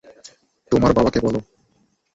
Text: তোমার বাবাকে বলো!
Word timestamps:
তোমার 0.71 0.91
বাবাকে 0.97 1.19
বলো! 1.25 1.39